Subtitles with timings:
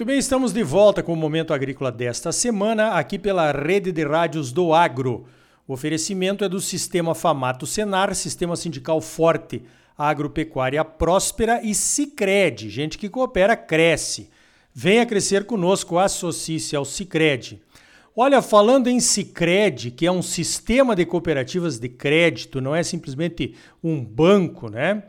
[0.00, 4.02] Muito bem, estamos de volta com o Momento Agrícola desta semana, aqui pela Rede de
[4.02, 5.26] Rádios do Agro.
[5.68, 9.62] O oferecimento é do Sistema Famato Senar, Sistema Sindical Forte,
[9.98, 12.70] Agropecuária Próspera e Cicred.
[12.70, 14.30] Gente que coopera, cresce.
[14.72, 17.60] Venha crescer conosco, associe-se ao Cicred.
[18.16, 23.54] Olha, falando em Cicred, que é um sistema de cooperativas de crédito, não é simplesmente
[23.84, 25.02] um banco, né?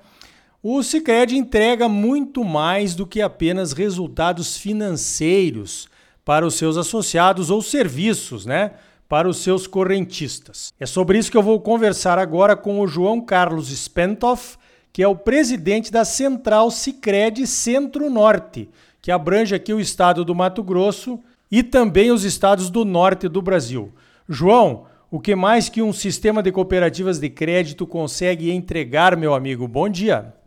[0.64, 5.90] O Sicredi entrega muito mais do que apenas resultados financeiros
[6.24, 8.74] para os seus associados ou serviços, né?
[9.10, 10.72] Para os seus correntistas.
[10.80, 14.56] É sobre isso que eu vou conversar agora com o João Carlos Spentoff,
[14.94, 18.70] que é o presidente da Central Sicredi Centro-Norte,
[19.02, 23.42] que abrange aqui o estado do Mato Grosso e também os estados do norte do
[23.42, 23.92] Brasil.
[24.30, 29.68] João, o que mais que um sistema de cooperativas de crédito consegue entregar, meu amigo?
[29.68, 30.40] Bom dia.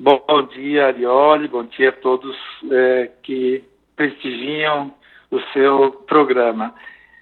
[0.00, 0.22] Bom
[0.54, 2.36] dia, Arioli, bom dia a todos
[2.70, 3.64] é, que
[3.96, 4.94] prestigiam
[5.28, 6.72] o seu programa.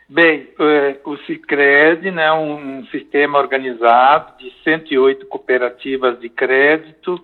[0.06, 7.18] Bem, é, o Cicred é né, um, sistema organizado de 108 cooperativas de crédito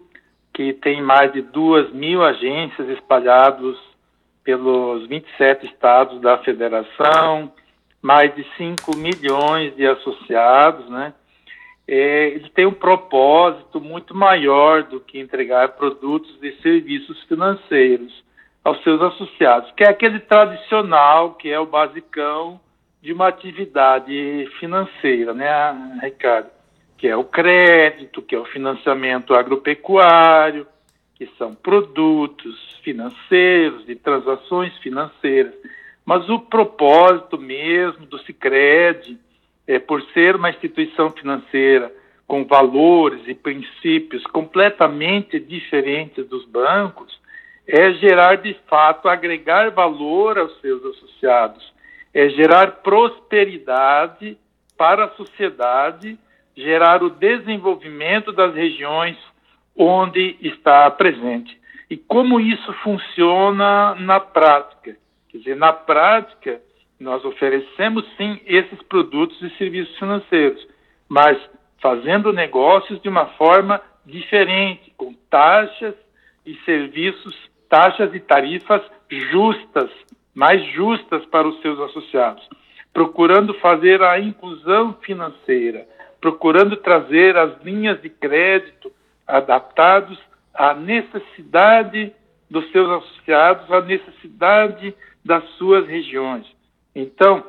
[0.55, 3.79] que tem mais de duas mil agências espalhados
[4.43, 7.53] pelos 27 estados da federação,
[8.01, 11.13] mais de 5 milhões de associados, né?
[11.87, 18.23] É, ele tem um propósito muito maior do que entregar produtos e serviços financeiros
[18.65, 22.61] aos seus associados, que é aquele tradicional, que é o basicão
[23.01, 26.51] de uma atividade financeira, né, Ricardo?
[26.97, 30.69] Que é o crédito, que é o financiamento agropecuário,
[31.17, 35.53] que são produtos financeiros e transações financeiras.
[36.05, 39.19] Mas o propósito mesmo do Sicredi
[39.73, 41.91] é, por ser uma instituição financeira
[42.27, 47.19] com valores e princípios completamente diferentes dos bancos,
[47.67, 51.73] é gerar de fato, agregar valor aos seus associados,
[52.13, 54.37] é gerar prosperidade
[54.77, 56.19] para a sociedade,
[56.55, 59.17] gerar o desenvolvimento das regiões
[59.75, 61.59] onde está presente.
[61.89, 64.99] E como isso funciona na prática?
[65.31, 66.61] Quer dizer, na prática,
[67.03, 70.67] nós oferecemos sim esses produtos e serviços financeiros,
[71.09, 71.37] mas
[71.81, 75.95] fazendo negócios de uma forma diferente, com taxas
[76.47, 77.37] e serviços,
[77.69, 79.91] taxas e tarifas justas,
[80.33, 82.49] mais justas para os seus associados,
[82.93, 85.87] procurando fazer a inclusão financeira,
[86.21, 88.93] procurando trazer as linhas de crédito
[89.27, 90.19] adaptados
[90.55, 92.13] à necessidade
[92.49, 96.47] dos seus associados, à necessidade das suas regiões.
[96.95, 97.45] Então,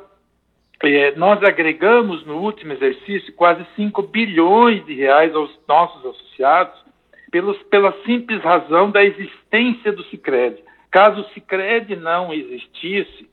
[0.83, 6.83] é, nós agregamos no último exercício quase 5 bilhões de reais aos nossos associados
[7.31, 10.61] pelos, pela simples razão da existência do Cicred.
[10.91, 13.29] Caso o Cicred não existisse,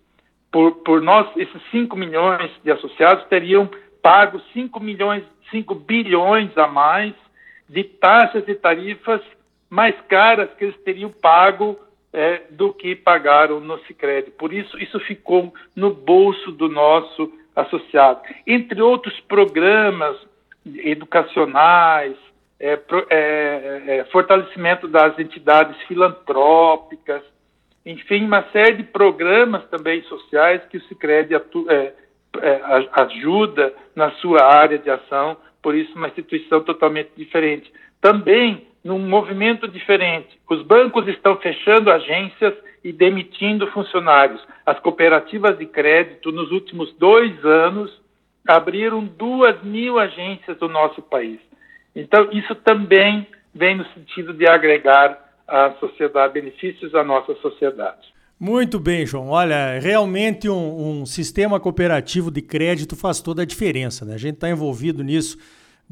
[0.51, 3.69] por, por nós, esses 5 milhões de associados teriam
[4.03, 7.15] pago 5 milhões, 5 bilhões a mais
[7.69, 9.21] de taxas e tarifas
[9.69, 11.79] mais caras que eles teriam pago
[12.13, 14.31] é, do que pagaram no Sicredi.
[14.31, 18.21] Por isso, isso ficou no bolso do nosso associado.
[18.47, 20.17] Entre outros programas
[20.65, 22.17] educacionais,
[22.59, 22.79] é,
[23.09, 27.23] é, é, fortalecimento das entidades filantrópicas,
[27.87, 31.93] enfim, uma série de programas também sociais que o Sicredi é,
[32.41, 32.61] é,
[32.93, 37.73] ajuda na sua área de ação, por isso uma instituição totalmente diferente.
[38.01, 40.39] Também num movimento diferente.
[40.49, 44.41] Os bancos estão fechando agências e demitindo funcionários.
[44.65, 47.91] As cooperativas de crédito, nos últimos dois anos,
[48.47, 51.39] abriram duas mil agências do nosso país.
[51.95, 58.09] Então, isso também vem no sentido de agregar a sociedade, benefícios à nossa sociedade.
[58.39, 59.29] Muito bem, João.
[59.29, 64.05] Olha, realmente um, um sistema cooperativo de crédito faz toda a diferença.
[64.07, 64.15] Né?
[64.15, 65.37] A gente está envolvido nisso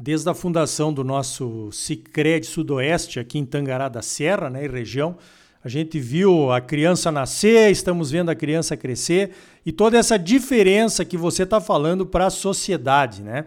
[0.01, 5.17] desde a fundação do nosso Cicred Sudoeste, aqui em Tangará da Serra, né, região.
[5.61, 9.31] A gente viu a criança nascer, estamos vendo a criança crescer
[9.65, 13.21] e toda essa diferença que você está falando para a sociedade.
[13.21, 13.43] Né?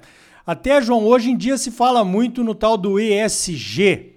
[0.46, 4.16] Até, João, hoje em dia se fala muito no tal do ESG,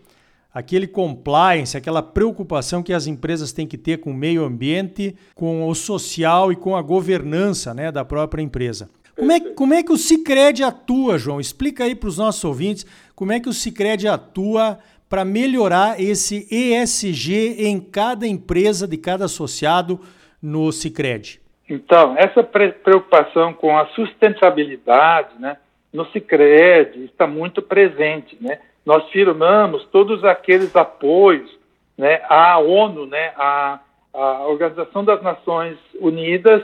[0.53, 5.69] aquele compliance, aquela preocupação que as empresas têm que ter com o meio ambiente, com
[5.69, 8.89] o social e com a governança né, da própria empresa.
[9.15, 11.39] Como é, como é que o Cicred atua, João?
[11.39, 12.85] Explica aí para os nossos ouvintes
[13.15, 14.77] como é que o Cicred atua
[15.09, 20.01] para melhorar esse ESG em cada empresa de cada associado
[20.41, 21.39] no Cicred.
[21.69, 25.57] Então, essa preocupação com a sustentabilidade, né,
[25.93, 28.59] no Cicred está muito presente, né?
[28.85, 31.49] Nós firmamos todos aqueles apoios,
[31.97, 33.79] né, à ONU, né, a,
[34.13, 36.61] a Organização das Nações Unidas,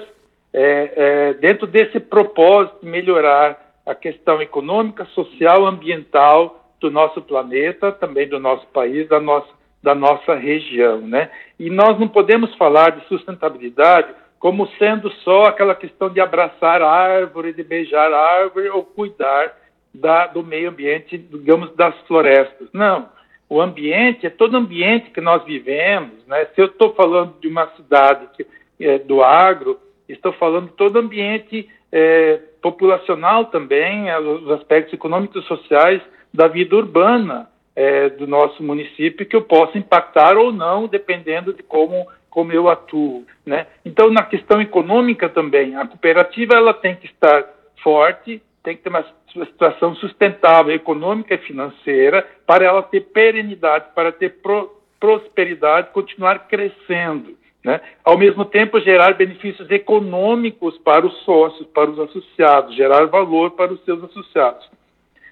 [0.54, 7.92] é, é, dentro desse propósito de melhorar a questão econômica, social, ambiental do nosso planeta,
[7.92, 9.50] também do nosso país, da nossa,
[9.82, 11.02] da nossa região.
[11.02, 11.30] Né?
[11.60, 16.90] E nós não podemos falar de sustentabilidade como sendo só aquela questão de abraçar a
[16.90, 19.56] árvore, de beijar a árvore ou cuidar
[19.94, 22.68] da, do meio ambiente, digamos, das florestas.
[22.74, 23.08] Não
[23.52, 26.46] o ambiente, é todo ambiente que nós vivemos, né?
[26.56, 28.48] Se eu estou falando de uma cidade que,
[28.80, 29.78] é, do agro,
[30.16, 36.02] estou falando todo ambiente é, populacional também, é, os aspectos econômicos e sociais
[36.34, 41.64] da vida urbana é, do nosso município que eu posso impactar ou não, dependendo de
[41.64, 43.68] como como eu atuo, né?
[43.84, 47.46] Então, na questão econômica também, a cooperativa ela tem que estar
[47.84, 49.06] forte, tem que ter uma
[49.46, 57.36] situação sustentável, econômica e financeira, para ela ter perenidade, para ter pro, prosperidade, continuar crescendo.
[57.64, 57.80] Né?
[58.04, 63.72] Ao mesmo tempo, gerar benefícios econômicos para os sócios, para os associados, gerar valor para
[63.72, 64.68] os seus associados.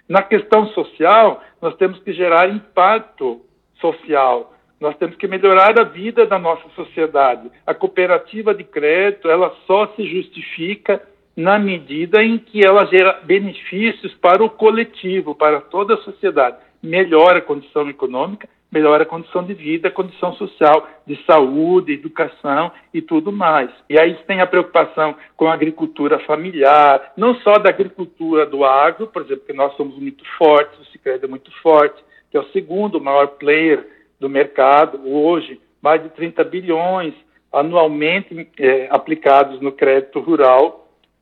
[0.08, 3.42] Na questão social, nós temos que gerar impacto
[3.80, 7.52] social, nós temos que melhorar a vida da nossa sociedade.
[7.66, 11.02] A cooperativa de crédito, ela só se justifica
[11.36, 16.58] na medida em que ela gera benefícios para o coletivo, para toda a sociedade.
[16.81, 22.71] Melhora a condição econômica, melhora a condição de vida, a condição social, de saúde, educação
[22.94, 23.69] e tudo mais.
[23.89, 29.07] E aí tem a preocupação com a agricultura familiar, não só da agricultura do agro,
[29.07, 32.51] por exemplo, que nós somos muito fortes, o Cicred é muito forte, que é o
[32.51, 33.88] segundo maior player
[34.19, 37.13] do mercado hoje, mais de 30 bilhões
[37.51, 40.80] anualmente é, aplicados no crédito rural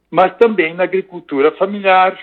[0.10, 2.18] mas também na agricultura familiar,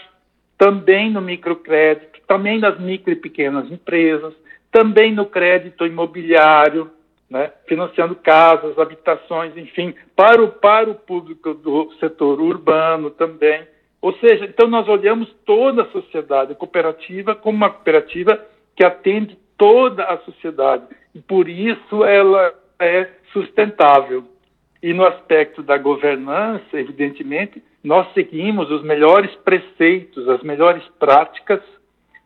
[0.56, 4.32] também no microcrédito, também nas micro e pequenas empresas,
[4.74, 6.90] também no crédito imobiliário,
[7.30, 13.62] né, financiando casas, habitações, enfim, para o, para o público do setor urbano também.
[14.02, 18.44] Ou seja, então nós olhamos toda a sociedade cooperativa como uma cooperativa
[18.74, 20.82] que atende toda a sociedade
[21.14, 24.24] e por isso ela é sustentável.
[24.82, 31.60] E no aspecto da governança, evidentemente, nós seguimos os melhores preceitos, as melhores práticas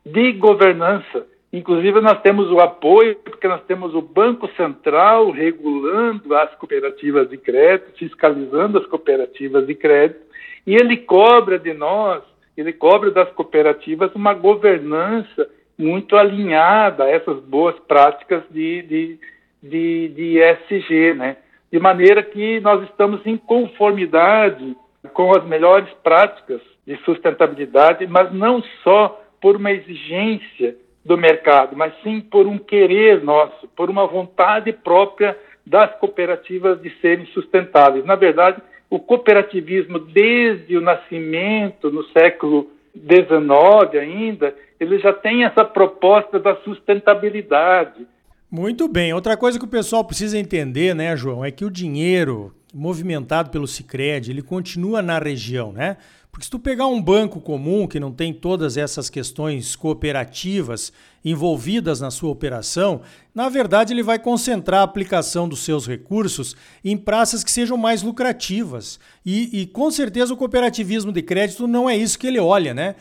[0.04, 1.26] de governança.
[1.52, 7.38] Inclusive, nós temos o apoio, porque nós temos o Banco Central regulando as cooperativas de
[7.38, 10.20] crédito, fiscalizando as cooperativas de crédito,
[10.66, 12.22] e ele cobra de nós,
[12.54, 15.48] ele cobra das cooperativas uma governança
[15.78, 19.18] muito alinhada a essas boas práticas de, de,
[19.62, 21.36] de, de ESG, né?
[21.72, 24.76] De maneira que nós estamos em conformidade
[25.14, 30.76] com as melhores práticas de sustentabilidade, mas não só por uma exigência
[31.08, 35.34] do mercado, mas sim por um querer nosso, por uma vontade própria
[35.66, 38.04] das cooperativas de serem sustentáveis.
[38.04, 38.60] Na verdade,
[38.90, 46.56] o cooperativismo, desde o nascimento, no século XIX ainda, ele já tem essa proposta da
[46.56, 48.06] sustentabilidade.
[48.50, 49.14] Muito bem.
[49.14, 53.66] Outra coisa que o pessoal precisa entender, né, João, é que o dinheiro movimentado pelo
[53.66, 55.96] Sicredi, ele continua na região, né?
[56.38, 60.92] Porque se tu pegar um banco comum que não tem todas essas questões cooperativas
[61.24, 63.00] envolvidas na sua operação,
[63.34, 66.54] na verdade ele vai concentrar a aplicação dos seus recursos
[66.84, 69.00] em praças que sejam mais lucrativas.
[69.26, 72.94] E, e com certeza o cooperativismo de crédito não é isso que ele olha, né?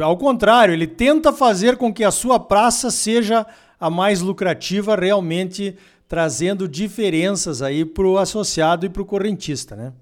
[0.00, 3.46] Ao contrário, ele tenta fazer com que a sua praça seja
[3.78, 5.76] a mais lucrativa realmente
[6.08, 9.92] trazendo diferenças aí para o associado e para o correntista, né?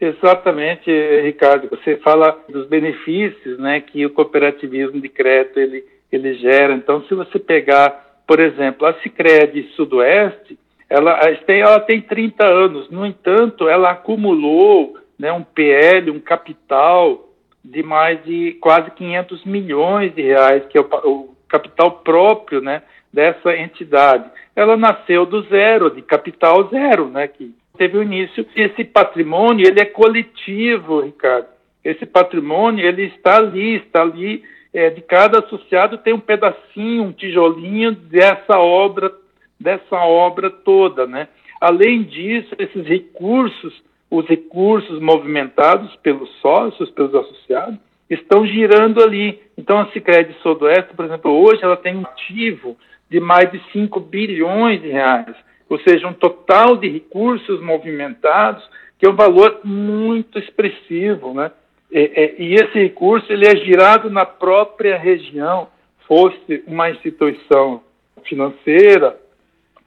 [0.00, 0.90] Exatamente,
[1.22, 1.68] Ricardo.
[1.70, 6.74] Você fala dos benefícios, né, que o cooperativismo de crédito ele ele gera.
[6.74, 10.58] Então, se você pegar, por exemplo, a Sicredi Sudoeste,
[10.88, 12.90] ela tem ela tem 30 anos.
[12.90, 17.30] No entanto, ela acumulou, né, um PL, um capital
[17.64, 22.82] de mais de quase 500 milhões de reais, que é o, o capital próprio, né,
[23.12, 24.30] dessa entidade.
[24.54, 28.46] Ela nasceu do zero, de capital zero, né, que teve o início.
[28.54, 31.48] Esse patrimônio, ele é coletivo, Ricardo.
[31.82, 37.12] Esse patrimônio, ele está ali, está ali, é, de cada associado tem um pedacinho, um
[37.12, 39.12] tijolinho dessa obra,
[39.58, 41.26] dessa obra toda, né?
[41.60, 49.40] Além disso, esses recursos, os recursos movimentados pelos sócios, pelos associados, estão girando ali.
[49.58, 52.76] Então, a Sicredi Sudoeste, por exemplo, hoje ela tem um ativo
[53.10, 55.34] de mais de 5 bilhões de reais,
[55.72, 58.62] ou seja, um total de recursos movimentados
[58.98, 61.50] que é um valor muito expressivo, né?
[61.90, 65.68] E, e, esse recurso ele é girado na própria região,
[66.06, 67.82] fosse uma instituição
[68.24, 69.18] financeira,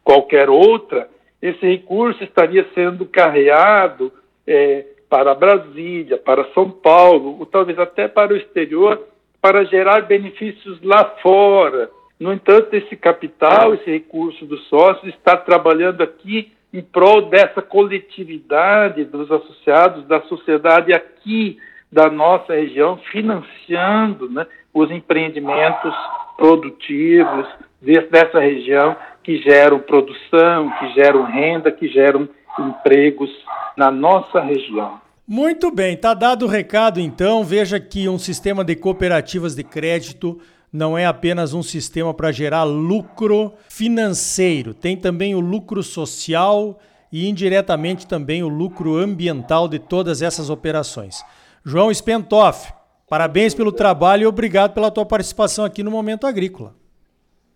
[0.03, 1.07] qualquer outra,
[1.41, 4.11] esse recurso estaria sendo carreado
[4.45, 9.07] é, para Brasília, para São Paulo, ou talvez até para o exterior,
[9.41, 11.89] para gerar benefícios lá fora.
[12.19, 19.05] No entanto, esse capital, esse recurso dos sócios, está trabalhando aqui em prol dessa coletividade
[19.05, 21.57] dos associados, da sociedade aqui
[21.91, 25.93] da nossa região, financiando né, os empreendimentos
[26.37, 27.47] produtivos
[27.81, 32.27] dessa região que geram produção, que geram renda, que geram
[32.59, 33.29] empregos
[33.77, 34.99] na nossa região.
[35.27, 37.43] Muito bem, está dado o recado então.
[37.43, 40.39] Veja que um sistema de cooperativas de crédito
[40.75, 46.77] não é apenas um sistema para gerar lucro financeiro, tem também o lucro social
[47.11, 51.23] e indiretamente também o lucro ambiental de todas essas operações.
[51.63, 52.73] João Spentoff,
[53.09, 56.73] parabéns pelo trabalho e obrigado pela tua participação aqui no Momento Agrícola.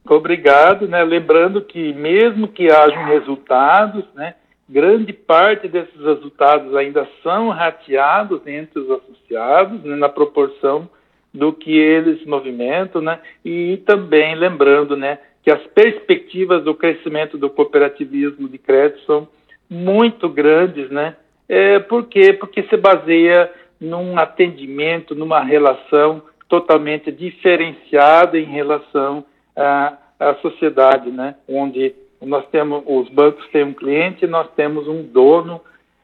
[0.08, 1.04] Obrigado, né?
[1.04, 4.36] Lembrando que mesmo que hajam resultados, né,
[4.68, 10.90] grande parte desses resultados ainda são rateados entre os associados, né, na proporção
[11.34, 13.20] do que eles movimentam, né?
[13.46, 19.28] E também lembrando, né, que as perspectivas do crescimento do cooperativismo de crédito são
[19.70, 21.16] muito grandes, né?
[21.48, 22.34] É, por quê?
[22.34, 29.24] Porque se baseia num atendimento, numa relação totalmente diferenciada em relação
[29.56, 31.36] à, à sociedade, né?
[31.48, 35.62] Onde nós temos, os bancos têm um cliente, nós temos um dono,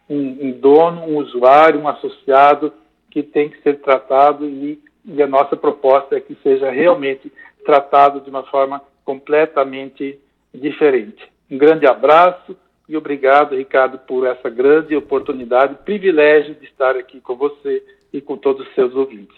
[0.10, 2.72] um, um dono, um usuário, um associado
[3.12, 7.32] que tem que ser tratado e e a nossa proposta é que seja realmente
[7.64, 10.20] tratado de uma forma completamente
[10.54, 11.24] diferente.
[11.50, 12.56] Um grande abraço
[12.88, 18.38] e obrigado, Ricardo, por essa grande oportunidade, privilégio de estar aqui com você e com
[18.38, 19.36] todos os seus ouvintes.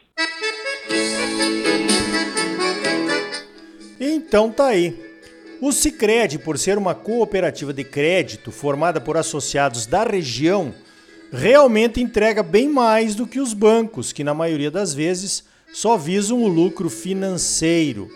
[3.99, 5.07] Então tá aí.
[5.59, 10.73] O Sicredi, por ser uma cooperativa de crédito formada por associados da região,
[11.31, 16.43] realmente entrega bem mais do que os bancos, que na maioria das vezes só visam
[16.43, 18.09] o lucro financeiro.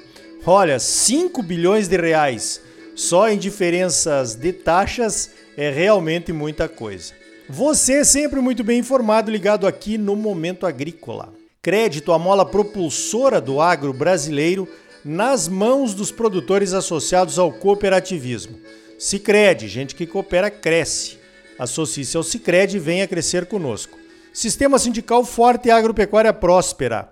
[0.46, 2.62] Olha, 5 bilhões de reais
[2.96, 7.14] só em diferenças de taxas é realmente muita coisa.
[7.50, 11.34] Você é sempre muito bem informado, ligado aqui no Momento Agrícola.
[11.62, 14.68] Crédito, a mola propulsora do agro brasileiro,
[15.04, 18.58] nas mãos dos produtores associados ao cooperativismo.
[18.98, 21.18] Sicredi, gente que coopera cresce.
[21.58, 23.98] Associe-se ao Sicredi e venha crescer conosco.
[24.34, 27.12] Sistema sindical forte e agropecuária próspera.